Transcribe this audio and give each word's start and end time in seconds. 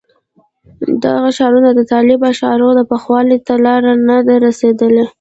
د 1.01 1.03
هغه 1.15 1.31
شعرونه 1.37 1.69
د 1.73 1.81
طالب 1.91 2.19
اشعارو 2.31 2.69
پوخوالي 2.89 3.37
ته 3.47 3.53
لا 3.65 3.75
نه 4.09 4.17
دي 4.27 4.35
رسېدلي. 4.45 5.05